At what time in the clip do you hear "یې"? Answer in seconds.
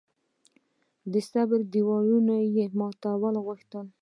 2.55-2.65